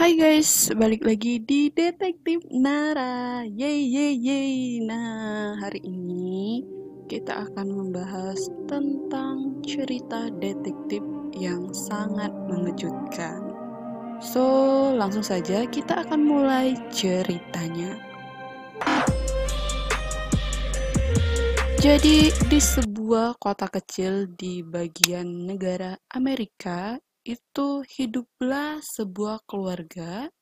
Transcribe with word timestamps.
Hai 0.00 0.16
guys, 0.16 0.72
balik 0.80 1.04
lagi 1.04 1.44
di 1.44 1.68
Detektif 1.68 2.40
Nara. 2.48 3.44
Yeay, 3.44 3.84
yeay, 3.84 4.16
yeay. 4.16 4.56
Nah, 4.80 5.60
hari 5.60 5.84
ini 5.84 6.64
kita 7.04 7.44
akan 7.44 7.68
membahas 7.68 8.48
tentang 8.64 9.60
cerita 9.60 10.32
detektif 10.40 11.04
yang 11.36 11.68
sangat 11.76 12.32
mengejutkan. 12.48 13.44
So, 14.24 14.40
langsung 14.96 15.20
saja 15.20 15.68
kita 15.68 16.08
akan 16.08 16.24
mulai 16.24 16.80
ceritanya. 16.88 18.00
Jadi, 21.76 22.32
di 22.48 22.56
sebuah 22.56 23.36
kota 23.36 23.68
kecil 23.68 24.32
di 24.32 24.64
bagian 24.64 25.44
negara 25.44 25.92
Amerika, 26.16 26.96
itu 27.24 27.84
hiduplah 27.84 28.80
sebuah 28.80 29.44
keluarga 29.44 30.32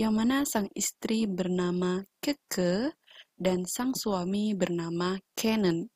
yang 0.00 0.16
mana 0.16 0.42
sang 0.42 0.66
istri 0.74 1.28
bernama 1.28 2.02
Keke 2.18 2.96
dan 3.36 3.62
sang 3.68 3.94
suami 3.94 4.56
bernama 4.56 5.20
Kenan. 5.36 5.86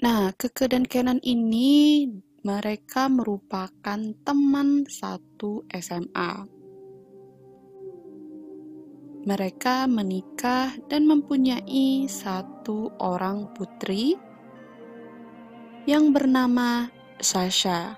Nah, 0.00 0.32
Keke 0.32 0.72
dan 0.72 0.88
Kenan 0.88 1.20
ini 1.20 2.08
mereka 2.40 3.12
merupakan 3.12 4.00
teman 4.24 4.88
satu 4.88 5.68
SMA. 5.68 6.48
Mereka 9.20 9.84
menikah 9.84 10.72
dan 10.88 11.04
mempunyai 11.04 12.08
satu 12.08 12.96
orang 12.96 13.52
putri 13.52 14.16
yang 15.84 16.16
bernama 16.16 16.88
Sasha. 17.20 17.96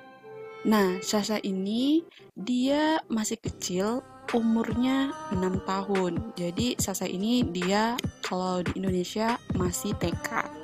Nah, 0.62 1.02
Sasha 1.02 1.42
ini 1.42 2.06
dia 2.38 3.02
masih 3.10 3.38
kecil, 3.38 4.02
umurnya 4.30 5.10
6 5.34 5.62
tahun. 5.66 6.34
Jadi 6.38 6.78
Sasha 6.78 7.06
ini 7.06 7.42
dia 7.46 7.98
kalau 8.22 8.62
di 8.62 8.78
Indonesia 8.78 9.38
masih 9.58 9.94
TK. 9.98 10.62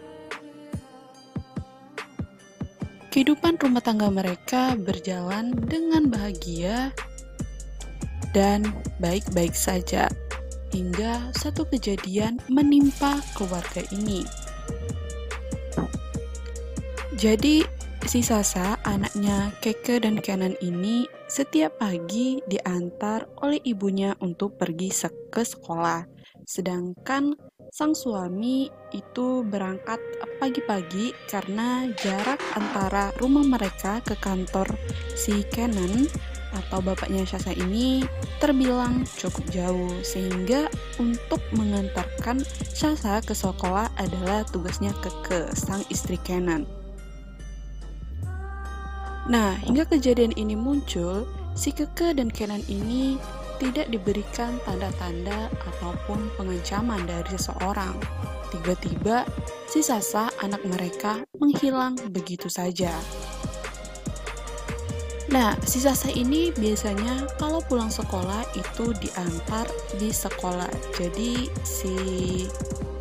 Kehidupan 3.09 3.59
rumah 3.59 3.83
tangga 3.83 4.07
mereka 4.13 4.79
berjalan 4.79 5.51
dengan 5.67 6.07
bahagia 6.07 6.95
dan 8.31 8.63
baik-baik 9.03 9.57
saja 9.57 10.07
hingga 10.71 11.33
satu 11.35 11.65
kejadian 11.67 12.39
menimpa 12.47 13.19
keluarga 13.35 13.83
ini. 13.91 14.23
Jadi, 17.19 17.67
si 18.09 18.25
Sasa, 18.25 18.81
anaknya 18.89 19.53
Keke 19.61 20.01
dan 20.01 20.17
Kenan 20.25 20.57
ini 20.65 21.05
setiap 21.29 21.77
pagi 21.77 22.41
diantar 22.49 23.29
oleh 23.45 23.61
ibunya 23.69 24.17
untuk 24.25 24.57
pergi 24.57 24.89
ke 25.29 25.45
sekolah. 25.45 26.09
Sedangkan 26.49 27.37
sang 27.69 27.93
suami 27.93 28.73
itu 28.97 29.45
berangkat 29.45 30.01
pagi-pagi 30.41 31.13
karena 31.29 31.85
jarak 32.01 32.41
antara 32.57 33.13
rumah 33.21 33.45
mereka 33.45 34.01
ke 34.01 34.17
kantor 34.17 34.73
si 35.13 35.45
Kenan 35.53 36.09
atau 36.57 36.81
bapaknya 36.81 37.29
Sasa 37.29 37.53
ini 37.53 38.09
terbilang 38.41 39.05
cukup 39.21 39.45
jauh 39.53 39.93
sehingga 40.01 40.73
untuk 40.97 41.45
mengantarkan 41.53 42.41
Sasa 42.73 43.21
ke 43.21 43.37
sekolah 43.37 43.93
adalah 44.01 44.49
tugasnya 44.49 44.97
Keke, 45.05 45.53
sang 45.53 45.85
istri 45.93 46.17
Kenan. 46.25 46.78
Nah, 49.29 49.61
hingga 49.61 49.85
kejadian 49.85 50.33
ini 50.41 50.57
muncul, 50.57 51.29
si 51.53 51.69
Keke 51.69 52.17
dan 52.17 52.33
Kenan 52.33 52.65
ini 52.65 53.21
tidak 53.61 53.93
diberikan 53.93 54.57
tanda-tanda 54.65 55.53
ataupun 55.69 56.33
pengancaman 56.41 57.05
dari 57.05 57.37
seseorang. 57.37 57.93
Tiba-tiba, 58.49 59.29
si 59.69 59.85
Sasa, 59.85 60.33
anak 60.41 60.65
mereka, 60.65 61.21
menghilang 61.37 62.01
begitu 62.09 62.49
saja. 62.49 62.89
Nah, 65.29 65.53
si 65.61 65.85
Sasa 65.85 66.09
ini 66.09 66.49
biasanya 66.57 67.29
kalau 67.37 67.61
pulang 67.61 67.93
sekolah 67.93 68.49
itu 68.57 68.97
diantar 68.97 69.69
di 70.01 70.09
sekolah. 70.09 70.73
Jadi 70.97 71.53
si 71.69 71.93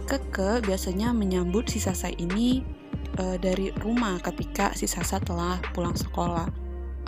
Keke 0.03 0.59
biasanya 0.59 1.15
menyambut 1.15 1.71
si 1.71 1.79
Sasa 1.79 2.11
ini 2.11 2.67
e, 3.17 3.41
dari 3.41 3.73
rumah 3.81 4.21
ketika 4.21 4.71
si 4.77 4.85
Sasa 4.85 5.17
telah 5.19 5.59
pulang 5.73 5.97
sekolah. 5.97 6.47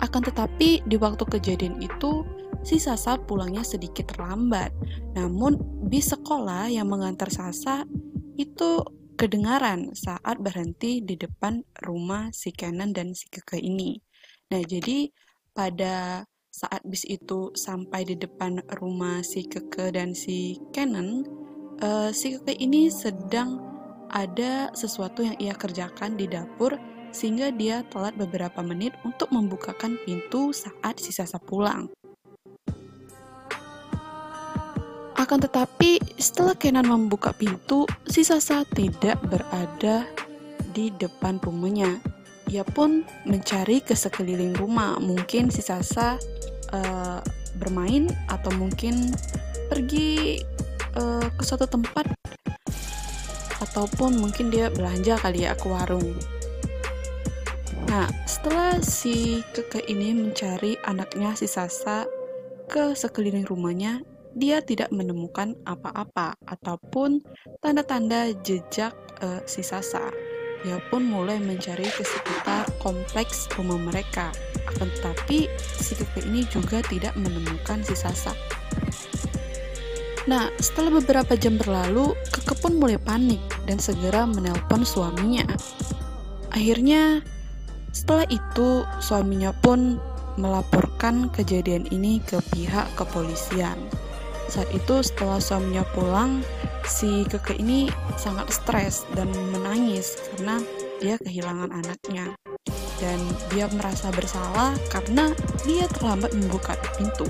Akan 0.00 0.24
tetapi 0.24 0.84
di 0.84 0.96
waktu 0.98 1.24
kejadian 1.24 1.80
itu 1.80 2.26
si 2.66 2.76
Sasa 2.76 3.16
pulangnya 3.16 3.64
sedikit 3.64 4.12
terlambat. 4.12 4.74
Namun 5.16 5.56
bis 5.88 6.12
sekolah 6.12 6.68
yang 6.68 6.90
mengantar 6.90 7.30
Sasa 7.32 7.86
itu 8.36 8.82
kedengaran 9.20 9.92
saat 9.92 10.40
berhenti 10.40 11.04
di 11.04 11.12
depan 11.20 11.60
rumah 11.84 12.32
si 12.32 12.56
Kenan 12.56 12.96
dan 12.96 13.12
si 13.12 13.28
Keke 13.28 13.60
ini. 13.60 14.00
Nah, 14.48 14.64
jadi 14.64 15.12
pada 15.52 16.24
saat 16.48 16.80
bis 16.88 17.04
itu 17.04 17.52
sampai 17.52 18.08
di 18.08 18.16
depan 18.16 18.64
rumah 18.80 19.20
si 19.20 19.44
Keke 19.44 19.92
dan 19.92 20.16
si 20.16 20.56
Kenan, 20.72 21.28
uh, 21.84 22.08
si 22.16 22.40
Keke 22.40 22.56
ini 22.56 22.88
sedang 22.88 23.69
ada 24.10 24.70
sesuatu 24.74 25.22
yang 25.22 25.38
ia 25.38 25.54
kerjakan 25.54 26.18
di 26.18 26.26
dapur 26.26 26.76
sehingga 27.10 27.50
dia 27.50 27.82
telat 27.90 28.14
beberapa 28.14 28.62
menit 28.62 28.94
untuk 29.02 29.30
membukakan 29.34 29.98
pintu 30.06 30.54
saat 30.54 30.98
si 31.02 31.10
Sasa 31.10 31.38
pulang. 31.42 31.90
Akan 35.18 35.36
tetapi, 35.36 36.00
setelah 36.16 36.56
Kenan 36.56 36.88
membuka 36.88 37.34
pintu, 37.34 37.84
si 38.06 38.22
Sasa 38.22 38.64
tidak 38.72 39.20
berada 39.26 40.06
di 40.70 40.88
depan 40.96 41.42
rumahnya 41.42 41.98
ia 42.50 42.66
pun 42.66 43.06
mencari 43.24 43.78
ke 43.78 43.94
sekeliling 43.94 44.58
rumah. 44.58 44.98
Mungkin 44.98 45.54
si 45.54 45.62
Sasa 45.62 46.18
uh, 46.74 47.18
bermain 47.62 48.10
atau 48.26 48.50
mungkin 48.58 49.14
pergi 49.70 50.42
uh, 50.98 51.26
ke 51.30 51.42
suatu 51.46 51.70
tempat 51.70 52.10
ataupun 53.80 54.20
mungkin 54.20 54.52
dia 54.52 54.68
belanja 54.68 55.16
kali 55.16 55.48
ya 55.48 55.56
ke 55.56 55.64
warung. 55.64 56.12
Nah, 57.88 58.12
setelah 58.28 58.76
si 58.84 59.40
keke 59.56 59.80
ini 59.88 60.12
mencari 60.12 60.76
anaknya 60.84 61.32
si 61.32 61.48
Sasa 61.48 62.04
ke 62.68 62.92
sekeliling 62.92 63.48
rumahnya, 63.48 64.04
dia 64.36 64.60
tidak 64.60 64.92
menemukan 64.92 65.56
apa-apa 65.64 66.36
ataupun 66.44 67.24
tanda-tanda 67.64 68.36
jejak 68.44 68.92
uh, 69.24 69.40
si 69.48 69.64
Sasa. 69.64 70.12
Ia 70.68 70.76
pun 70.92 71.00
mulai 71.00 71.40
mencari 71.40 71.88
ke 71.88 72.04
sekitar 72.04 72.68
kompleks 72.84 73.48
rumah 73.56 73.80
mereka. 73.80 74.28
Tetapi, 74.76 75.48
si 75.56 75.96
Keke 75.96 76.28
ini 76.28 76.44
juga 76.52 76.84
tidak 76.84 77.16
menemukan 77.16 77.80
si 77.80 77.96
Sasa. 77.96 78.36
Nah, 80.30 80.46
setelah 80.62 81.02
beberapa 81.02 81.34
jam 81.34 81.58
berlalu, 81.58 82.14
Keke 82.30 82.54
pun 82.62 82.78
mulai 82.78 83.02
panik 83.02 83.42
dan 83.66 83.82
segera 83.82 84.22
menelpon 84.30 84.86
suaminya. 84.86 85.42
Akhirnya, 86.54 87.18
setelah 87.90 88.30
itu 88.30 88.86
suaminya 89.02 89.50
pun 89.58 89.98
melaporkan 90.38 91.34
kejadian 91.34 91.90
ini 91.90 92.22
ke 92.22 92.38
pihak 92.54 92.86
kepolisian. 92.94 93.74
Saat 94.46 94.70
itu 94.70 95.02
setelah 95.02 95.42
suaminya 95.42 95.82
pulang, 95.90 96.46
si 96.86 97.26
keke 97.26 97.58
ini 97.58 97.90
sangat 98.14 98.54
stres 98.54 99.02
dan 99.18 99.30
menangis 99.50 100.14
karena 100.30 100.62
dia 101.02 101.18
kehilangan 101.18 101.74
anaknya. 101.74 102.38
Dan 103.02 103.18
dia 103.50 103.66
merasa 103.74 104.14
bersalah 104.14 104.78
karena 104.94 105.34
dia 105.66 105.90
terlambat 105.98 106.30
membuka 106.38 106.78
pintu. 106.94 107.26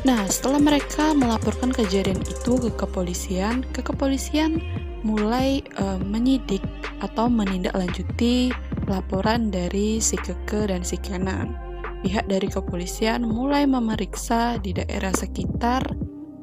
Nah, 0.00 0.24
setelah 0.32 0.60
mereka 0.60 1.12
melaporkan 1.12 1.68
kejadian 1.76 2.24
itu 2.24 2.56
ke 2.56 2.72
kepolisian, 2.72 3.60
ke 3.76 3.84
kepolisian 3.84 4.56
mulai 5.04 5.60
uh, 5.76 6.00
menyidik 6.00 6.64
atau 7.04 7.28
menindaklanjuti 7.28 8.52
laporan 8.88 9.52
dari 9.52 10.00
si 10.00 10.16
Keke 10.16 10.72
dan 10.72 10.84
si 10.84 10.96
Kenan 10.96 11.70
pihak 12.00 12.24
dari 12.26 12.48
kepolisian 12.48 13.28
mulai 13.28 13.68
memeriksa 13.68 14.56
di 14.56 14.72
daerah 14.72 15.12
sekitar, 15.12 15.84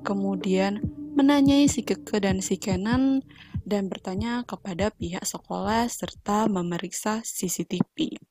kemudian 0.06 0.78
menanyai 1.18 1.66
si 1.66 1.82
Keke 1.82 2.22
dan 2.22 2.46
si 2.46 2.62
Kenan 2.62 3.26
dan 3.66 3.90
bertanya 3.90 4.46
kepada 4.46 4.94
pihak 4.94 5.26
sekolah 5.26 5.90
serta 5.90 6.46
memeriksa 6.46 7.26
CCTV. 7.26 8.22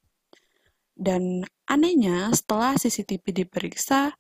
Dan 0.97 1.45
anehnya 1.69 2.33
setelah 2.33 2.79
CCTV 2.79 3.45
diperiksa, 3.45 4.17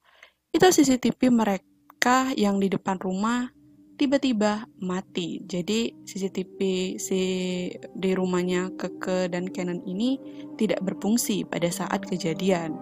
itu 0.56 0.72
CCTV 0.72 1.20
mereka 1.28 2.32
yang 2.32 2.56
di 2.56 2.72
depan 2.72 2.96
rumah 2.96 3.52
tiba-tiba 4.00 4.64
mati. 4.80 5.44
Jadi 5.44 5.92
CCTV 6.08 6.56
si 6.96 7.20
di 7.92 8.10
rumahnya 8.16 8.72
Keke 8.80 9.28
dan 9.28 9.52
Kenan 9.52 9.84
ini 9.84 10.16
tidak 10.56 10.80
berfungsi 10.80 11.44
pada 11.44 11.68
saat 11.68 12.08
kejadian. 12.08 12.72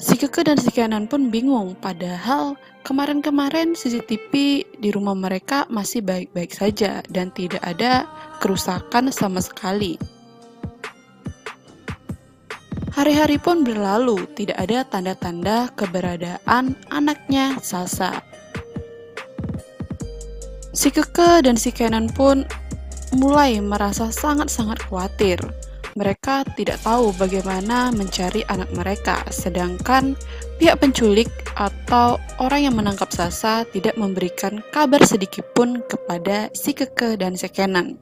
Si 0.00 0.16
Keke 0.16 0.48
dan 0.48 0.56
si 0.56 0.72
Kenan 0.72 1.12
pun 1.12 1.28
bingung, 1.28 1.76
padahal 1.76 2.56
kemarin-kemarin 2.88 3.76
CCTV 3.76 4.64
di 4.80 4.88
rumah 4.96 5.14
mereka 5.14 5.68
masih 5.68 6.00
baik-baik 6.00 6.56
saja 6.56 7.04
dan 7.12 7.28
tidak 7.36 7.60
ada 7.60 8.08
kerusakan 8.40 9.12
sama 9.12 9.44
sekali. 9.44 10.00
Hari-hari 12.94 13.42
pun 13.42 13.66
berlalu, 13.66 14.22
tidak 14.38 14.54
ada 14.54 14.86
tanda-tanda 14.86 15.66
keberadaan 15.74 16.78
anaknya 16.94 17.58
Salsa. 17.58 18.22
Si 20.70 20.94
Keke 20.94 21.42
dan 21.42 21.58
si 21.58 21.74
Kenan 21.74 22.10
pun 22.14 22.46
mulai 23.18 23.58
merasa 23.58 24.10
sangat-sangat 24.10 24.86
khawatir 24.86 25.38
mereka 25.94 26.42
tidak 26.58 26.82
tahu 26.82 27.14
bagaimana 27.14 27.94
mencari 27.94 28.42
anak 28.50 28.66
mereka, 28.74 29.22
sedangkan 29.30 30.18
pihak 30.58 30.82
penculik 30.82 31.30
atau 31.54 32.18
orang 32.42 32.66
yang 32.66 32.74
menangkap 32.74 33.06
Sasa 33.14 33.62
tidak 33.70 33.94
memberikan 33.94 34.58
kabar 34.74 34.98
sedikitpun 35.06 35.86
kepada 35.86 36.50
si 36.50 36.74
Keke 36.74 37.14
dan 37.14 37.38
si 37.38 37.46
Kenan. 37.46 37.94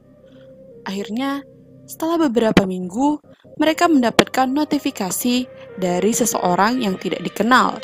Akhirnya, 0.89 1.45
setelah 1.83 2.27
beberapa 2.27 2.63
minggu, 2.63 3.19
mereka 3.59 3.91
mendapatkan 3.91 4.47
notifikasi 4.47 5.45
dari 5.75 6.11
seseorang 6.15 6.79
yang 6.79 6.95
tidak 6.95 7.19
dikenal. 7.21 7.77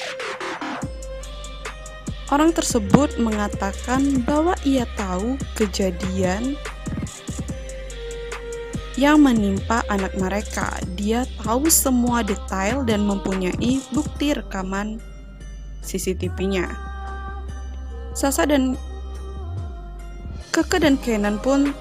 Orang 2.29 2.53
tersebut 2.53 3.17
mengatakan 3.17 4.21
bahwa 4.21 4.53
ia 4.61 4.85
tahu 4.93 5.35
kejadian 5.57 6.53
yang 8.95 9.19
menimpa 9.23 9.81
anak 9.89 10.13
mereka. 10.15 10.77
Dia 10.93 11.25
tahu 11.41 11.71
semua 11.73 12.21
detail 12.21 12.85
dan 12.85 13.07
mempunyai 13.07 13.81
bukti 13.95 14.37
rekaman 14.37 15.01
CCTV-nya. 15.81 16.69
Sasa 18.13 18.45
dan 18.45 18.77
Keke 20.53 20.77
dan 20.77 20.99
Kenan 21.01 21.39
pun 21.41 21.73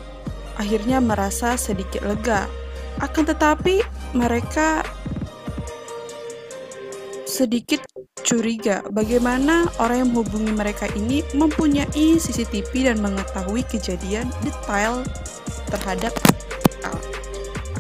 akhirnya 0.58 0.98
merasa 0.98 1.54
sedikit 1.54 2.04
lega. 2.04 2.50
Akan 2.98 3.24
tetapi 3.24 3.80
mereka 4.12 4.82
sedikit 7.24 7.80
curiga 8.26 8.82
bagaimana 8.90 9.70
orang 9.78 10.04
yang 10.04 10.10
menghubungi 10.12 10.52
mereka 10.52 10.90
ini 10.98 11.22
mempunyai 11.32 12.18
CCTV 12.18 12.92
dan 12.92 12.98
mengetahui 12.98 13.62
kejadian 13.70 14.28
detail 14.42 15.06
terhadap 15.70 16.12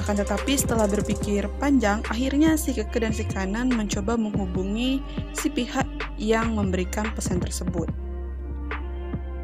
akan 0.08 0.24
tetapi 0.24 0.56
setelah 0.56 0.88
berpikir 0.88 1.44
panjang, 1.60 2.00
akhirnya 2.08 2.56
si 2.56 2.72
Keke 2.72 3.04
dan 3.04 3.12
si 3.12 3.28
Kanan 3.28 3.68
mencoba 3.68 4.16
menghubungi 4.16 5.04
si 5.36 5.52
pihak 5.52 5.84
yang 6.16 6.56
memberikan 6.56 7.12
pesan 7.12 7.44
tersebut. 7.44 8.07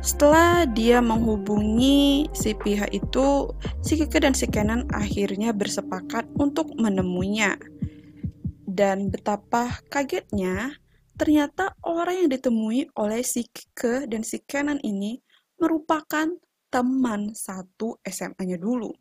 Setelah 0.05 0.69
dia 0.69 1.01
menghubungi 1.01 2.29
si 2.37 2.53
pihak 2.53 2.93
itu, 2.93 3.49
si 3.81 3.97
Keke 3.97 4.21
dan 4.21 4.37
si 4.37 4.45
Kanan 4.45 4.85
akhirnya 4.93 5.57
bersepakat 5.57 6.29
untuk 6.37 6.77
menemuinya. 6.77 7.57
Dan 8.69 9.09
betapa 9.09 9.81
kagetnya, 9.89 10.77
ternyata 11.17 11.73
orang 11.81 12.21
yang 12.21 12.29
ditemui 12.37 12.93
oleh 13.01 13.25
si 13.25 13.49
Keke 13.49 14.05
dan 14.05 14.21
si 14.21 14.45
Kenan 14.45 14.77
ini 14.85 15.25
merupakan 15.57 16.29
teman 16.69 17.33
satu 17.33 17.97
SMA-nya 18.05 18.61
dulu. 18.61 18.93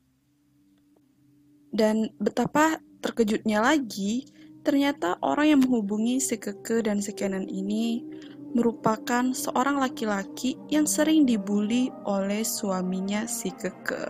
Dan 1.67 2.15
betapa 2.15 2.79
terkejutnya 3.03 3.59
lagi, 3.59 4.23
ternyata 4.63 5.19
orang 5.19 5.51
yang 5.51 5.59
menghubungi 5.67 6.23
si 6.23 6.39
Keke 6.39 6.79
dan 6.79 7.03
si 7.03 7.11
Kenan 7.11 7.51
ini 7.51 8.07
merupakan 8.53 9.33
seorang 9.33 9.81
laki-laki 9.81 10.55
yang 10.69 10.85
sering 10.85 11.25
dibully 11.25 11.89
oleh 12.05 12.45
suaminya 12.45 13.25
si 13.25 13.49
Keke. 13.49 14.09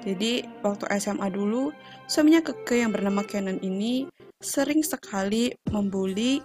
Jadi 0.00 0.44
waktu 0.64 0.88
SMA 0.96 1.28
dulu, 1.32 1.72
suaminya 2.08 2.40
Keke 2.40 2.80
yang 2.80 2.92
bernama 2.92 3.20
Kenan 3.24 3.60
ini 3.60 4.08
sering 4.40 4.80
sekali 4.80 5.52
membuli 5.68 6.40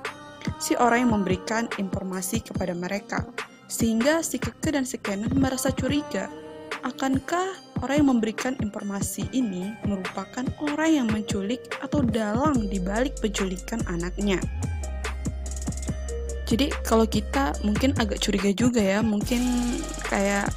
si 0.60 0.76
orang 0.76 1.08
yang 1.08 1.14
memberikan 1.22 1.64
informasi 1.80 2.44
kepada 2.44 2.76
mereka. 2.76 3.24
Sehingga 3.68 4.24
si 4.24 4.40
Keke 4.40 4.76
dan 4.76 4.84
si 4.84 5.00
Kenan 5.00 5.36
merasa 5.36 5.72
curiga 5.72 6.28
Akankah 6.86 7.82
orang 7.82 7.98
yang 7.98 8.10
memberikan 8.14 8.54
informasi 8.62 9.26
ini 9.34 9.74
merupakan 9.90 10.46
orang 10.62 10.92
yang 11.02 11.08
menculik 11.10 11.66
atau 11.82 12.06
dalang 12.06 12.70
di 12.70 12.78
balik 12.78 13.18
penculikan 13.18 13.82
anaknya? 13.90 14.38
Jadi 16.46 16.70
kalau 16.86 17.10
kita 17.10 17.58
mungkin 17.66 17.98
agak 17.98 18.22
curiga 18.22 18.54
juga 18.54 18.82
ya, 18.82 19.02
mungkin 19.02 19.42
kayak 20.06 20.50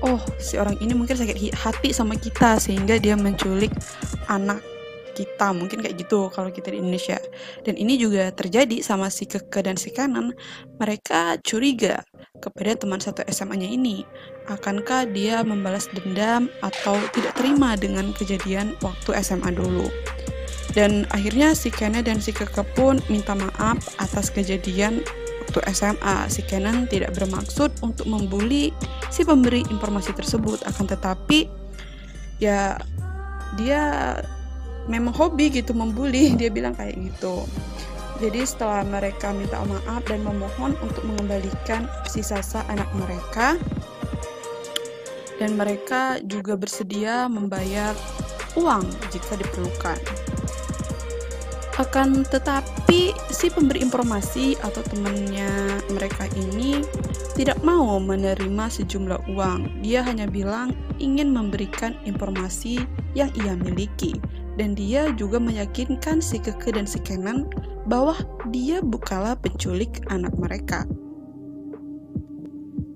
oh 0.00 0.20
si 0.40 0.56
orang 0.56 0.80
ini 0.80 0.96
mungkin 0.96 1.16
sakit 1.20 1.52
hati 1.52 1.92
sama 1.92 2.16
kita 2.16 2.56
sehingga 2.56 2.96
dia 2.96 3.12
menculik 3.20 3.72
anak 4.32 4.64
kita 5.12 5.52
mungkin 5.52 5.84
kayak 5.84 6.00
gitu 6.00 6.32
kalau 6.32 6.48
kita 6.48 6.72
di 6.72 6.80
Indonesia. 6.80 7.20
Dan 7.60 7.76
ini 7.76 8.00
juga 8.00 8.32
terjadi 8.32 8.80
sama 8.80 9.12
si 9.12 9.28
keke 9.28 9.60
dan 9.60 9.76
si 9.76 9.92
kanan. 9.92 10.32
Mereka 10.80 11.44
curiga 11.44 12.00
kepada 12.40 12.72
teman 12.72 13.04
satu 13.04 13.20
SMA-nya 13.28 13.68
ini 13.68 14.08
akankah 14.48 15.04
dia 15.12 15.44
membalas 15.44 15.92
dendam 15.92 16.48
atau 16.64 16.96
tidak 17.12 17.36
terima 17.36 17.76
dengan 17.76 18.16
kejadian 18.16 18.72
waktu 18.80 19.12
SMA 19.20 19.52
dulu 19.52 19.92
dan 20.76 21.06
akhirnya 21.10 21.52
si 21.56 21.68
Kene 21.68 22.02
dan 22.04 22.22
si 22.22 22.30
Keke 22.30 22.62
pun 22.76 23.02
minta 23.10 23.34
maaf 23.34 23.78
atas 23.98 24.30
kejadian 24.30 25.02
waktu 25.46 25.60
SMA. 25.74 26.30
Si 26.30 26.46
Kenan 26.46 26.86
tidak 26.86 27.18
bermaksud 27.18 27.74
untuk 27.82 28.06
membuli 28.06 28.70
si 29.10 29.26
pemberi 29.26 29.66
informasi 29.66 30.14
tersebut, 30.14 30.62
akan 30.66 30.86
tetapi 30.86 31.50
ya 32.38 32.78
dia 33.58 34.16
memang 34.86 35.12
hobi 35.12 35.50
gitu 35.50 35.74
membuli 35.74 36.32
dia 36.40 36.48
bilang 36.48 36.72
kayak 36.72 36.96
gitu 36.96 37.44
jadi 38.20 38.44
setelah 38.44 38.84
mereka 38.84 39.32
minta 39.32 39.64
maaf 39.64 40.04
dan 40.04 40.20
memohon 40.20 40.76
untuk 40.84 41.00
mengembalikan 41.08 41.88
si 42.04 42.20
Sasa 42.20 42.60
anak 42.68 42.92
mereka 42.92 43.56
dan 45.40 45.56
mereka 45.56 46.20
juga 46.28 46.52
bersedia 46.52 47.24
membayar 47.32 47.96
uang 48.60 48.84
jika 49.08 49.40
diperlukan. 49.40 49.96
Akan 51.78 52.26
tetapi 52.26 53.14
si 53.30 53.46
pemberi 53.52 53.84
informasi 53.84 54.58
atau 54.58 54.82
temannya 54.82 55.80
mereka 55.94 56.26
ini 56.34 56.82
tidak 57.38 57.62
mau 57.62 57.96
menerima 58.02 58.66
sejumlah 58.68 59.30
uang. 59.32 59.84
Dia 59.84 60.02
hanya 60.04 60.26
bilang 60.26 60.74
ingin 60.98 61.30
memberikan 61.30 61.96
informasi 62.04 62.82
yang 63.14 63.30
ia 63.38 63.54
miliki 63.56 64.18
dan 64.60 64.76
dia 64.76 65.08
juga 65.16 65.40
meyakinkan 65.40 66.20
si 66.20 66.36
Keke 66.36 66.76
dan 66.76 66.84
si 66.84 67.00
Kenan 67.00 67.48
bahwa 67.88 68.18
dia 68.52 68.84
bukanlah 68.84 69.38
penculik 69.40 70.04
anak 70.12 70.36
mereka. 70.36 70.84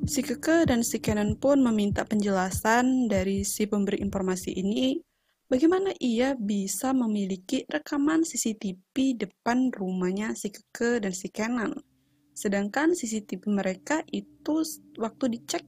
Si 0.05 0.21
Keke 0.21 0.69
dan 0.69 0.85
si 0.85 1.01
Kenan 1.01 1.41
pun 1.41 1.65
meminta 1.65 2.05
penjelasan 2.05 3.09
dari 3.09 3.41
si 3.49 3.65
pemberi 3.65 4.05
informasi 4.05 4.53
ini 4.53 5.01
bagaimana 5.49 5.93
ia 6.01 6.35
bisa 6.35 6.93
memiliki 6.93 7.65
rekaman 7.69 8.25
CCTV 8.25 9.19
depan 9.19 9.71
rumahnya 9.73 10.33
si 10.37 10.51
Keke 10.51 11.03
dan 11.05 11.13
si 11.13 11.29
Kenan. 11.29 11.73
Sedangkan 12.35 12.93
CCTV 12.93 13.47
mereka 13.47 14.03
itu 14.11 14.67
waktu 14.99 15.39
dicek 15.39 15.63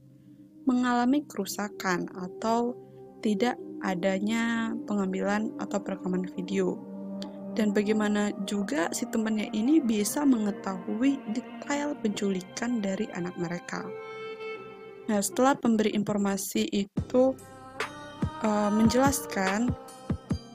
mengalami 0.67 1.23
kerusakan 1.23 2.11
atau 2.11 2.75
tidak 3.23 3.55
adanya 3.81 4.75
pengambilan 4.85 5.55
atau 5.63 5.79
perekaman 5.79 6.27
video. 6.35 6.75
Dan 7.57 7.73
bagaimana 7.73 8.29
juga 8.45 8.91
si 8.93 9.09
temannya 9.09 9.49
ini 9.49 9.81
bisa 9.81 10.21
mengetahui 10.21 11.17
detail 11.33 11.97
penculikan 11.97 12.83
dari 12.83 13.09
anak 13.17 13.33
mereka. 13.41 13.81
Nah, 15.09 15.23
setelah 15.23 15.57
pemberi 15.57 15.95
informasi 15.95 16.69
itu 16.69 17.33
uh, 18.43 18.69
menjelaskan, 18.73 19.71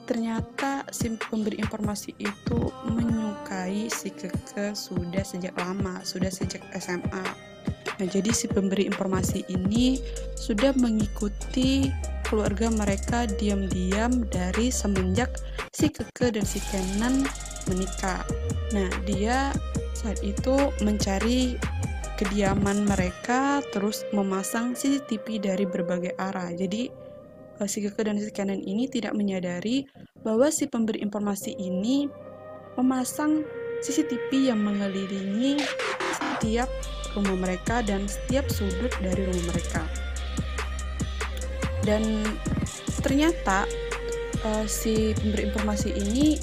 ternyata 0.04 0.84
si 0.90 1.14
pemberi 1.16 1.62
informasi 1.62 2.12
itu 2.18 2.60
menyukai 2.90 3.86
si 3.88 4.10
Keke 4.12 4.74
sudah 4.74 5.22
sejak 5.22 5.54
lama, 5.56 6.02
sudah 6.02 6.28
sejak 6.28 6.62
SMA. 6.76 7.26
Nah, 8.02 8.08
jadi 8.10 8.34
si 8.34 8.50
pemberi 8.50 8.90
informasi 8.90 9.46
ini 9.46 10.02
sudah 10.34 10.74
mengikuti 10.74 11.86
keluarga 12.26 12.72
mereka 12.72 13.28
diam-diam 13.38 14.26
dari 14.26 14.72
semenjak 14.72 15.30
si 15.70 15.92
Keke 15.92 16.34
dan 16.34 16.42
si 16.42 16.58
Kenan 16.72 17.22
menikah. 17.70 18.26
Nah, 18.74 18.90
dia 19.06 19.54
saat 19.94 20.18
itu 20.26 20.72
mencari 20.82 21.54
kediaman 22.18 22.86
mereka 22.86 23.62
terus 23.74 24.06
memasang 24.14 24.74
CCTV 24.78 25.42
dari 25.42 25.64
berbagai 25.66 26.14
arah. 26.18 26.50
Jadi 26.54 27.01
si 27.66 27.82
Keke 27.82 28.06
dan 28.06 28.18
si 28.18 28.30
Kenan 28.30 28.62
ini 28.62 28.86
tidak 28.88 29.14
menyadari 29.16 29.86
bahwa 30.22 30.48
si 30.48 30.70
pemberi 30.70 31.02
informasi 31.02 31.54
ini 31.58 32.06
memasang 32.78 33.44
CCTV 33.82 34.54
yang 34.54 34.62
mengelilingi 34.62 35.58
setiap 36.14 36.70
rumah 37.18 37.36
mereka 37.36 37.84
dan 37.84 38.06
setiap 38.08 38.48
sudut 38.48 38.92
dari 39.02 39.26
rumah 39.26 39.44
mereka. 39.52 39.82
Dan 41.82 42.22
ternyata 43.02 43.66
uh, 44.46 44.64
si 44.70 45.12
pemberi 45.18 45.50
informasi 45.50 45.90
ini 45.98 46.38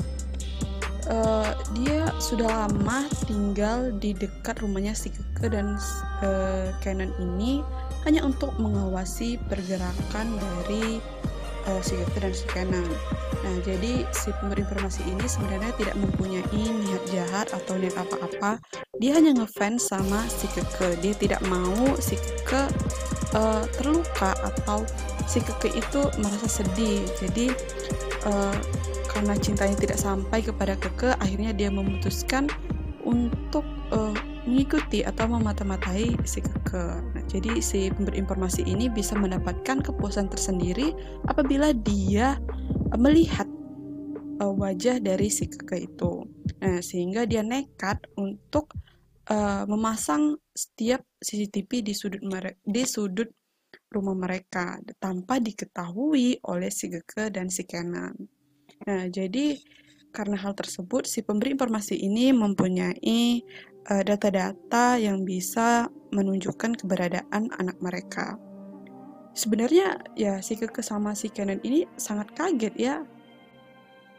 uh, 1.09 1.51
dia 1.75 2.07
sudah 2.21 2.47
lama 2.47 3.05
tinggal 3.25 3.91
di 3.97 4.13
dekat 4.15 4.61
rumahnya 4.61 4.93
si 4.95 5.11
Keke 5.11 5.51
dan 5.51 5.75
uh, 6.23 6.71
Canon 6.79 7.11
ini 7.19 7.65
hanya 8.07 8.23
untuk 8.23 8.55
mengawasi 8.55 9.41
pergerakan 9.49 10.39
dari 10.39 11.03
uh, 11.67 11.81
si 11.83 11.97
Keke 11.97 12.17
dan 12.23 12.33
si 12.33 12.45
Canon. 12.47 12.89
Nah, 13.39 13.55
jadi 13.63 14.03
si 14.11 14.35
pemberi 14.39 14.67
informasi 14.67 15.01
ini 15.07 15.25
sebenarnya 15.25 15.71
tidak 15.79 15.95
mempunyai 15.95 16.63
niat 16.63 17.03
jahat 17.11 17.47
atau 17.55 17.79
niat 17.79 17.95
apa-apa. 17.95 18.59
Dia 18.99 19.15
hanya 19.15 19.31
ngefans 19.35 19.87
sama 19.87 20.23
si 20.27 20.47
Keke. 20.51 20.99
Dia 20.99 21.13
tidak 21.15 21.41
mau 21.47 21.95
si 21.99 22.19
Keke 22.19 22.67
uh, 23.35 23.63
terluka 23.79 24.35
atau 24.43 24.83
si 25.23 25.39
Keke 25.39 25.71
itu 25.71 26.01
merasa 26.19 26.47
sedih. 26.61 27.07
Jadi 27.23 27.47
uh, 28.27 28.55
karena 29.09 29.33
cintanya 29.35 29.75
tidak 29.75 29.97
sampai 29.97 30.45
kepada 30.45 30.77
Keke, 30.77 31.17
akhirnya 31.17 31.51
dia 31.51 31.73
memutuskan 31.73 32.45
untuk 33.01 33.65
uh, 33.89 34.13
mengikuti 34.45 35.01
atau 35.01 35.25
memata-matai 35.25 36.13
si 36.23 36.39
Keke. 36.45 37.01
Nah, 37.01 37.23
jadi 37.25 37.57
si 37.59 37.89
pemberi 37.89 38.21
informasi 38.21 38.63
ini 38.69 38.87
bisa 38.87 39.17
mendapatkan 39.17 39.81
kepuasan 39.81 40.29
tersendiri 40.29 40.93
apabila 41.25 41.73
dia 41.73 42.37
melihat 42.95 43.49
uh, 44.39 44.53
wajah 44.55 44.97
dari 45.03 45.27
si 45.27 45.45
kakek 45.45 45.91
itu. 45.93 46.25
Nah, 46.63 46.79
sehingga 46.79 47.27
dia 47.27 47.43
nekat 47.43 47.99
untuk 48.15 48.71
uh, 49.29 49.63
memasang 49.67 50.39
setiap 50.55 51.03
CCTV 51.19 51.83
di 51.83 51.93
sudut 51.93 52.21
di 52.63 52.83
sudut 52.87 53.29
rumah 53.89 54.17
mereka 54.17 54.77
tanpa 54.97 55.41
diketahui 55.41 56.41
oleh 56.45 56.71
si 56.73 56.89
Geke 56.89 57.29
dan 57.29 57.49
si 57.49 57.65
Kenan. 57.65 58.38
Nah, 58.87 59.09
jadi 59.11 59.59
karena 60.15 60.39
hal 60.39 60.55
tersebut 60.55 61.05
si 61.05 61.21
pemberi 61.21 61.53
informasi 61.53 61.99
ini 61.99 62.33
mempunyai 62.33 63.43
uh, 63.91 64.03
data-data 64.03 64.95
uh, 64.95 65.01
yang 65.01 65.21
bisa 65.21 65.91
menunjukkan 66.09 66.81
keberadaan 66.81 67.53
anak 67.53 67.77
mereka 67.77 68.41
sebenarnya 69.39 70.01
ya 70.19 70.43
si 70.43 70.59
Keke 70.59 70.83
sama 70.83 71.15
si 71.15 71.31
Kenan 71.31 71.63
ini 71.63 71.87
sangat 71.95 72.35
kaget 72.35 72.75
ya 72.75 72.95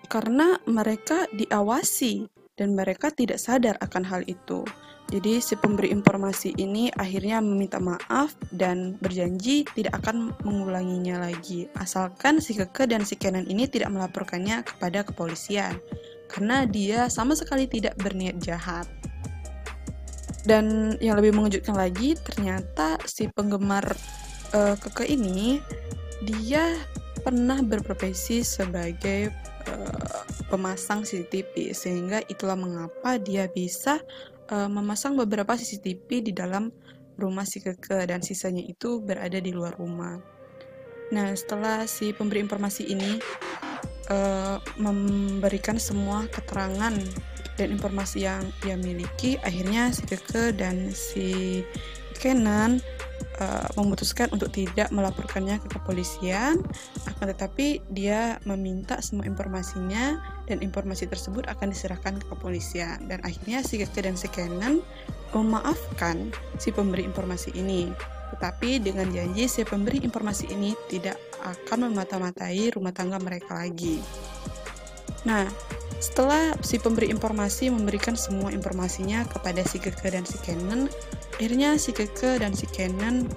karena 0.08 0.56
mereka 0.64 1.28
diawasi 1.36 2.26
dan 2.56 2.72
mereka 2.72 3.12
tidak 3.14 3.38
sadar 3.38 3.78
akan 3.78 4.04
hal 4.04 4.22
itu. 4.26 4.66
Jadi 5.10 5.42
si 5.42 5.58
pemberi 5.58 5.90
informasi 5.90 6.54
ini 6.54 6.86
akhirnya 6.94 7.42
meminta 7.42 7.82
maaf 7.82 8.30
dan 8.54 8.94
berjanji 9.02 9.66
tidak 9.74 9.98
akan 10.06 10.30
mengulanginya 10.46 11.26
lagi 11.26 11.66
asalkan 11.82 12.38
si 12.38 12.54
Keke 12.54 12.86
dan 12.86 13.02
si 13.02 13.18
Kenan 13.18 13.50
ini 13.50 13.66
tidak 13.66 13.90
melaporkannya 13.90 14.62
kepada 14.62 15.02
kepolisian 15.02 15.82
karena 16.30 16.62
dia 16.62 17.10
sama 17.10 17.34
sekali 17.34 17.66
tidak 17.66 17.98
berniat 17.98 18.38
jahat. 18.38 18.86
Dan 20.46 20.94
yang 21.02 21.18
lebih 21.18 21.34
mengejutkan 21.34 21.74
lagi 21.74 22.14
ternyata 22.14 22.94
si 23.02 23.26
penggemar 23.34 23.90
uh, 24.54 24.78
Keke 24.78 25.10
ini 25.10 25.58
dia 26.22 26.78
pernah 27.26 27.58
berprofesi 27.66 28.46
sebagai 28.46 29.34
uh, 29.66 30.22
pemasang 30.46 31.02
CCTV 31.02 31.74
sehingga 31.74 32.22
itulah 32.30 32.54
mengapa 32.54 33.18
dia 33.18 33.50
bisa 33.50 33.98
uh, 34.50 34.68
memasang 34.68 35.16
beberapa 35.16 35.54
CCTV 35.56 36.30
di 36.30 36.32
dalam 36.34 36.68
rumah 37.20 37.44
si 37.44 37.60
Keke 37.60 38.08
dan 38.08 38.24
sisanya 38.24 38.64
itu 38.64 38.98
berada 39.00 39.38
di 39.38 39.52
luar 39.52 39.76
rumah. 39.76 40.18
Nah, 41.10 41.34
setelah 41.34 41.84
si 41.90 42.14
pemberi 42.14 42.40
informasi 42.42 42.86
ini 42.86 43.18
uh, 44.10 44.56
memberikan 44.78 45.76
semua 45.76 46.26
keterangan 46.30 46.94
dan 47.58 47.68
informasi 47.68 48.24
yang 48.24 48.46
dia 48.64 48.78
miliki, 48.78 49.36
akhirnya 49.42 49.92
si 49.92 50.06
Keke 50.06 50.54
dan 50.56 50.94
si 50.94 51.60
Kenan 52.20 52.80
uh, 53.40 53.68
memutuskan 53.76 54.28
untuk 54.32 54.52
tidak 54.52 54.88
melaporkannya 54.94 55.60
ke 55.60 55.68
kepolisian, 55.76 56.62
akan 57.10 57.26
tetapi 57.36 57.84
dia 57.92 58.40
meminta 58.48 59.00
semua 59.04 59.26
informasinya 59.28 60.20
dan 60.50 60.58
informasi 60.60 61.06
tersebut 61.06 61.46
akan 61.46 61.70
diserahkan 61.70 62.18
ke 62.18 62.26
kepolisian. 62.26 63.06
Dan 63.06 63.22
akhirnya 63.22 63.62
si 63.62 63.78
Keke 63.78 64.02
dan 64.02 64.18
si 64.18 64.26
Kenan 64.26 64.82
memaafkan 65.30 66.34
si 66.58 66.74
pemberi 66.74 67.06
informasi 67.06 67.54
ini. 67.54 67.88
Tetapi 68.34 68.82
dengan 68.82 69.06
janji 69.10 69.46
si 69.46 69.62
pemberi 69.62 70.02
informasi 70.02 70.50
ini 70.50 70.74
tidak 70.90 71.18
akan 71.46 71.90
memata-matai 71.90 72.74
rumah 72.74 72.90
tangga 72.90 73.22
mereka 73.22 73.58
lagi. 73.62 74.02
Nah, 75.26 75.46
setelah 76.00 76.56
si 76.64 76.80
pemberi 76.80 77.12
informasi 77.12 77.68
memberikan 77.68 78.16
semua 78.16 78.50
informasinya 78.50 79.28
kepada 79.28 79.60
si 79.62 79.78
Keke 79.78 80.08
dan 80.10 80.24
si 80.24 80.40
Kenan, 80.40 80.88
akhirnya 81.36 81.76
si 81.76 81.92
Keke 81.92 82.40
dan 82.40 82.56
si 82.56 82.64
Kenan 82.70 83.28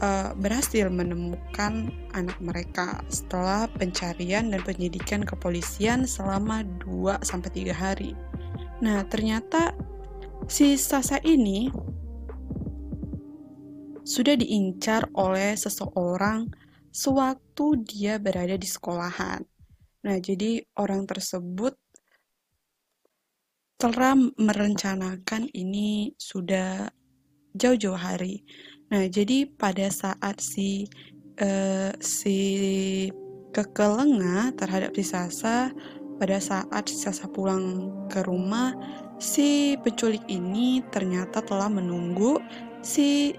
uh, 0.00 0.32
berhasil 0.36 0.88
menemukan 0.88 1.92
anak 2.12 2.38
mereka 2.40 3.00
setelah 3.08 3.68
pencarian 3.76 4.52
dan 4.52 4.60
penyidikan 4.62 5.22
kepolisian 5.24 6.04
selama 6.08 6.64
2 6.84 7.20
3 7.20 7.72
hari. 7.72 8.12
Nah, 8.84 9.04
ternyata 9.08 9.72
si 10.46 10.76
Sasa 10.76 11.16
ini 11.24 11.72
sudah 14.06 14.38
diincar 14.38 15.10
oleh 15.18 15.58
seseorang 15.58 16.46
sewaktu 16.94 17.82
dia 17.82 18.16
berada 18.22 18.54
di 18.54 18.68
sekolahan. 18.68 19.42
Nah, 20.06 20.16
jadi 20.22 20.62
orang 20.78 21.04
tersebut 21.04 21.74
telah 23.76 24.16
merencanakan 24.40 25.52
ini 25.52 26.16
sudah 26.16 26.88
jauh-jauh 27.52 27.98
hari. 27.98 28.44
Nah, 28.86 29.04
jadi 29.10 29.50
pada 29.50 29.90
saat 29.90 30.38
si 30.38 30.86
uh, 31.42 31.90
si 31.98 32.38
kekelengah 33.50 34.54
terhadap 34.54 34.94
si 34.94 35.02
Sasa, 35.02 35.74
pada 36.22 36.38
saat 36.38 36.86
si 36.86 36.94
Sasa 36.94 37.26
pulang 37.26 37.90
ke 38.06 38.22
rumah, 38.22 38.76
si 39.18 39.74
penculik 39.82 40.22
ini 40.30 40.86
ternyata 40.94 41.42
telah 41.42 41.66
menunggu 41.66 42.38
si 42.84 43.34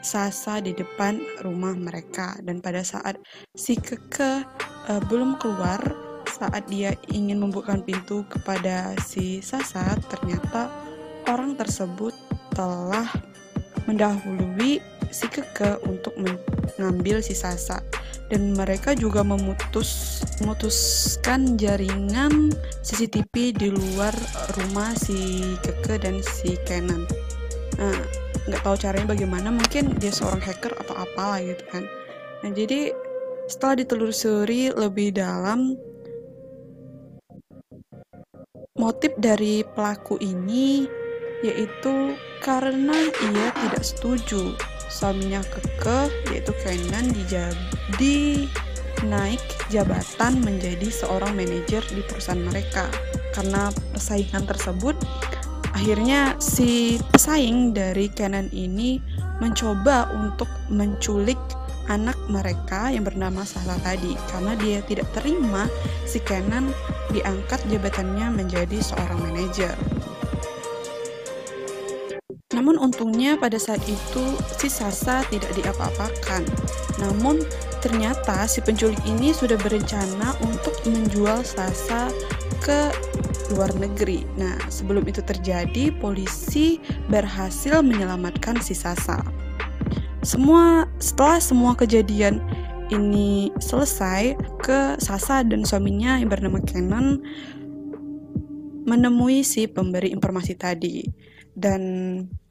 Sasa 0.00 0.64
di 0.64 0.72
depan 0.72 1.20
rumah 1.44 1.76
mereka. 1.76 2.40
Dan 2.40 2.64
pada 2.64 2.80
saat 2.80 3.20
si 3.52 3.76
Keke 3.76 4.48
uh, 4.88 5.02
belum 5.12 5.36
keluar 5.36 5.82
saat 6.24 6.64
dia 6.72 6.96
ingin 7.12 7.36
membuka 7.36 7.76
pintu 7.76 8.24
kepada 8.32 8.96
si 9.04 9.44
Sasa, 9.44 9.92
ternyata 10.08 10.72
orang 11.28 11.52
tersebut 11.52 12.16
telah 12.56 13.12
mendahului 13.90 14.78
si 15.10 15.26
Keke 15.26 15.82
untuk 15.82 16.14
mengambil 16.14 17.18
si 17.18 17.34
Sasa 17.34 17.82
dan 18.30 18.54
mereka 18.54 18.94
juga 18.94 19.26
memutus 19.26 20.22
memutuskan 20.38 21.58
jaringan 21.58 22.54
CCTV 22.86 23.58
di 23.58 23.68
luar 23.74 24.14
rumah 24.54 24.94
si 24.94 25.42
Keke 25.66 25.98
dan 25.98 26.22
si 26.22 26.54
Kenan. 26.62 27.10
Nah, 27.82 28.00
nggak 28.46 28.62
tahu 28.62 28.76
caranya 28.78 29.10
bagaimana, 29.10 29.50
mungkin 29.50 29.98
dia 29.98 30.14
seorang 30.14 30.38
hacker 30.38 30.78
atau 30.78 30.94
apalah 30.94 31.42
gitu 31.42 31.64
kan. 31.74 31.82
Nah, 32.46 32.50
jadi 32.54 32.94
setelah 33.50 33.82
ditelusuri 33.82 34.70
lebih 34.70 35.18
dalam 35.18 35.74
Motif 38.80 39.12
dari 39.20 39.60
pelaku 39.76 40.16
ini 40.24 40.88
yaitu 41.40 42.16
karena 42.40 42.96
ia 43.32 43.48
tidak 43.52 43.84
setuju 43.84 44.56
suaminya 44.90 45.40
kekeh 45.46 46.10
yaitu 46.34 46.52
Kenan 46.60 47.14
dijadi 47.14 48.50
naik 49.06 49.40
jabatan 49.72 50.44
menjadi 50.44 50.88
seorang 50.92 51.32
manajer 51.32 51.80
di 51.94 52.02
perusahaan 52.04 52.42
mereka. 52.42 52.90
Karena 53.32 53.70
persaingan 53.94 54.44
tersebut, 54.44 54.98
akhirnya 55.72 56.36
si 56.42 57.00
pesaing 57.14 57.72
dari 57.72 58.10
Kenan 58.12 58.50
ini 58.52 59.00
mencoba 59.40 60.10
untuk 60.12 60.50
menculik 60.68 61.38
anak 61.88 62.18
mereka 62.30 62.92
yang 62.92 63.02
bernama 63.02 63.42
Sahla 63.42 63.74
tadi 63.82 64.14
karena 64.30 64.54
dia 64.60 64.78
tidak 64.84 65.10
terima 65.16 65.66
si 66.06 66.20
Kenan 66.20 66.70
diangkat 67.10 67.58
jabatannya 67.70 68.30
menjadi 68.30 68.78
seorang 68.78 69.18
manajer. 69.24 69.74
Namun 72.70 72.94
untungnya 72.94 73.34
pada 73.34 73.58
saat 73.58 73.82
itu 73.90 74.22
si 74.54 74.70
Sasa 74.70 75.26
tidak 75.26 75.50
diapa-apakan. 75.58 76.46
Namun 77.02 77.42
ternyata 77.82 78.46
si 78.46 78.62
penculik 78.62 79.02
ini 79.10 79.34
sudah 79.34 79.58
berencana 79.58 80.38
untuk 80.38 80.78
menjual 80.86 81.42
Sasa 81.42 82.14
ke 82.62 82.94
luar 83.50 83.74
negeri. 83.74 84.22
Nah, 84.38 84.54
sebelum 84.70 85.02
itu 85.10 85.18
terjadi, 85.18 85.90
polisi 85.98 86.78
berhasil 87.10 87.82
menyelamatkan 87.82 88.62
si 88.62 88.78
Sasa. 88.78 89.18
Semua 90.22 90.86
setelah 91.02 91.42
semua 91.42 91.74
kejadian 91.74 92.38
ini 92.94 93.50
selesai, 93.58 94.38
ke 94.62 94.94
Sasa 95.02 95.42
dan 95.42 95.66
suaminya 95.66 96.22
yang 96.22 96.30
bernama 96.30 96.62
Kenan 96.62 97.18
menemui 98.86 99.42
si 99.42 99.66
pemberi 99.66 100.14
informasi 100.14 100.54
tadi 100.54 101.02
dan 101.58 101.82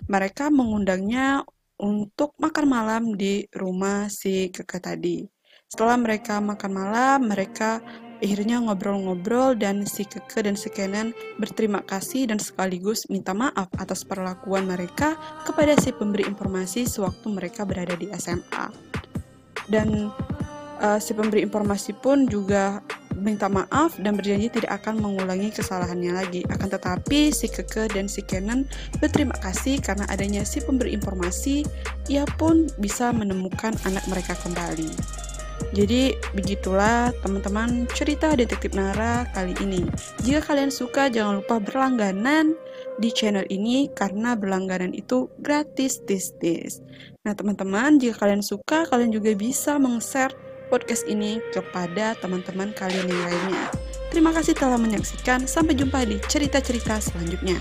mereka 0.09 0.49
mengundangnya 0.49 1.45
untuk 1.79 2.35
makan 2.41 2.65
malam 2.67 3.03
di 3.15 3.47
rumah 3.55 4.11
si 4.11 4.51
keke 4.51 4.81
tadi. 4.81 5.23
Setelah 5.69 6.01
mereka 6.01 6.41
makan 6.41 6.71
malam, 6.73 7.29
mereka 7.29 7.79
akhirnya 8.19 8.59
ngobrol-ngobrol 8.59 9.55
dan 9.55 9.87
si 9.87 10.03
keke 10.03 10.43
dan 10.43 10.59
si 10.59 10.67
Kenan 10.67 11.15
berterima 11.39 11.79
kasih 11.85 12.27
dan 12.27 12.41
sekaligus 12.41 13.07
minta 13.07 13.31
maaf 13.31 13.71
atas 13.79 14.03
perlakuan 14.03 14.67
mereka 14.67 15.15
kepada 15.47 15.77
si 15.79 15.95
pemberi 15.95 16.27
informasi 16.27 16.83
sewaktu 16.83 17.31
mereka 17.31 17.63
berada 17.63 17.95
di 17.95 18.11
SMA. 18.17 18.67
Dan 19.71 20.11
uh, 20.83 20.99
si 20.99 21.15
pemberi 21.15 21.45
informasi 21.45 21.95
pun 21.95 22.27
juga 22.27 22.83
minta 23.19 23.51
maaf 23.51 23.99
dan 23.99 24.15
berjanji 24.15 24.49
tidak 24.49 24.81
akan 24.81 25.03
mengulangi 25.03 25.51
kesalahannya 25.53 26.15
lagi. 26.15 26.41
Akan 26.49 26.71
tetapi 26.71 27.29
si 27.29 27.51
Keke 27.51 27.91
dan 27.91 28.07
si 28.07 28.23
Kenan 28.23 28.65
berterima 28.97 29.35
kasih 29.37 29.77
karena 29.83 30.07
adanya 30.07 30.47
si 30.47 30.63
pemberi 30.63 30.95
informasi, 30.95 31.67
ia 32.07 32.23
pun 32.39 32.71
bisa 32.79 33.11
menemukan 33.11 33.75
anak 33.85 34.03
mereka 34.07 34.33
kembali. 34.39 34.91
Jadi 35.69 36.17
begitulah 36.33 37.13
teman-teman 37.21 37.85
cerita 37.93 38.33
detektif 38.33 38.73
Nara 38.73 39.27
kali 39.35 39.53
ini. 39.61 39.85
Jika 40.25 40.41
kalian 40.49 40.73
suka 40.73 41.11
jangan 41.11 41.43
lupa 41.43 41.61
berlangganan 41.61 42.57
di 42.97 43.13
channel 43.13 43.45
ini 43.53 43.91
karena 43.93 44.33
berlangganan 44.33 44.95
itu 44.97 45.29
gratis 45.39 46.01
tis 46.09 46.33
tis. 46.41 46.81
Nah 47.21 47.37
teman-teman 47.37 48.01
jika 48.01 48.25
kalian 48.25 48.41
suka 48.41 48.89
kalian 48.89 49.13
juga 49.13 49.35
bisa 49.37 49.77
meng-share 49.77 50.33
podcast 50.69 51.03
ini 51.09 51.43
kepada 51.51 52.15
teman-teman 52.21 52.71
kalian 52.77 53.09
yang 53.09 53.23
lainnya. 53.27 53.67
Terima 54.13 54.29
kasih 54.31 54.53
telah 54.55 54.77
menyaksikan. 54.77 55.49
Sampai 55.49 55.75
jumpa 55.75 56.05
di 56.05 56.21
cerita-cerita 56.29 57.01
selanjutnya. 57.01 57.57